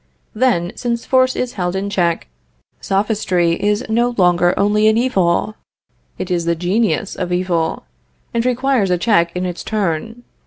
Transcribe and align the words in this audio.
Then, 0.33 0.71
since 0.75 1.05
Force 1.05 1.35
is 1.35 1.53
held 1.53 1.75
in 1.75 1.87
check, 1.87 2.25
Sophistry 2.79 3.51
is 3.53 3.85
no 3.87 4.15
longer 4.17 4.55
only 4.57 4.87
an 4.87 4.97
evil; 4.97 5.53
it 6.17 6.31
is 6.31 6.45
the 6.45 6.55
genius 6.55 7.15
of 7.15 7.31
evil, 7.31 7.83
and 8.33 8.43
requires 8.43 8.89
a 8.89 8.97
check 8.97 9.31
in 9.35 9.45
its 9.45 9.63
turn. 9.63 10.23